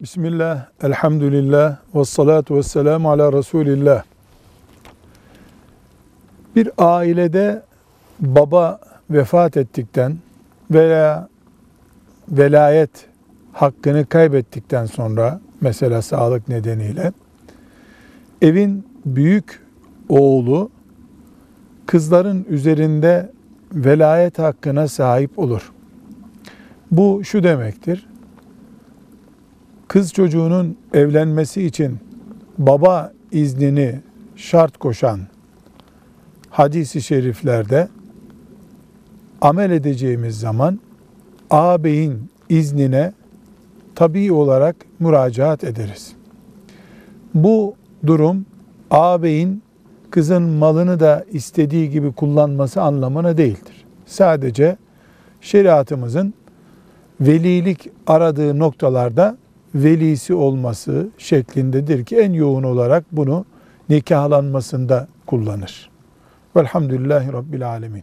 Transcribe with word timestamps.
Bismillah, 0.00 0.66
elhamdülillah, 0.82 1.76
ve 1.94 2.04
salatu 2.04 2.56
ve 2.56 2.62
selamu 2.62 3.10
ala 3.10 3.32
Resulillah. 3.32 4.02
Bir 6.56 6.70
ailede 6.78 7.62
baba 8.20 8.80
vefat 9.10 9.56
ettikten 9.56 10.16
veya 10.70 11.28
velayet 12.28 12.90
hakkını 13.52 14.06
kaybettikten 14.06 14.86
sonra 14.86 15.40
mesela 15.60 16.02
sağlık 16.02 16.48
nedeniyle 16.48 17.12
evin 18.42 18.86
büyük 19.06 19.62
oğlu 20.08 20.70
kızların 21.86 22.46
üzerinde 22.48 23.32
velayet 23.72 24.38
hakkına 24.38 24.88
sahip 24.88 25.38
olur. 25.38 25.72
Bu 26.90 27.24
şu 27.24 27.42
demektir 27.42 28.06
kız 29.88 30.12
çocuğunun 30.12 30.76
evlenmesi 30.94 31.62
için 31.62 31.98
baba 32.58 33.12
iznini 33.32 34.00
şart 34.36 34.78
koşan 34.78 35.20
hadisi 36.50 37.02
şeriflerde 37.02 37.88
amel 39.40 39.70
edeceğimiz 39.70 40.40
zaman 40.40 40.80
ağabeyin 41.50 42.30
iznine 42.48 43.12
tabii 43.94 44.32
olarak 44.32 44.76
müracaat 45.00 45.64
ederiz. 45.64 46.12
Bu 47.34 47.74
durum 48.06 48.46
ağabeyin 48.90 49.62
kızın 50.10 50.42
malını 50.42 51.00
da 51.00 51.24
istediği 51.32 51.90
gibi 51.90 52.12
kullanması 52.12 52.82
anlamına 52.82 53.36
değildir. 53.36 53.84
Sadece 54.06 54.76
şeriatımızın 55.40 56.34
velilik 57.20 57.90
aradığı 58.06 58.58
noktalarda 58.58 59.36
velisi 59.74 60.34
olması 60.34 61.08
şeklindedir 61.18 62.04
ki 62.04 62.16
en 62.16 62.32
yoğun 62.32 62.62
olarak 62.62 63.04
bunu 63.12 63.44
nikahlanmasında 63.88 65.08
kullanır. 65.26 65.90
Velhamdülillahi 66.56 67.32
Rabbil 67.32 67.68
Alemin. 67.68 67.96